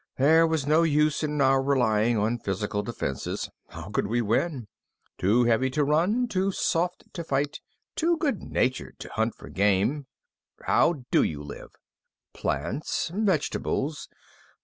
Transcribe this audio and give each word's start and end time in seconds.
There 0.17 0.47
was 0.47 0.65
no 0.65 0.81
use 0.81 1.21
in 1.21 1.39
our 1.41 1.61
relying 1.61 2.17
on 2.17 2.39
physical 2.39 2.81
defenses. 2.81 3.51
How 3.69 3.91
could 3.91 4.07
we 4.07 4.19
win? 4.19 4.67
Too 5.19 5.43
heavy 5.43 5.69
to 5.69 5.83
run, 5.83 6.27
too 6.27 6.51
soft 6.51 7.03
to 7.13 7.23
fight, 7.23 7.59
too 7.95 8.17
good 8.17 8.41
natured 8.41 8.97
to 8.97 9.09
hunt 9.09 9.35
for 9.35 9.47
game" 9.47 10.07
"How 10.65 11.03
do 11.11 11.21
you 11.21 11.43
live?" 11.43 11.75
"Plants. 12.33 13.11
Vegetables. 13.13 14.09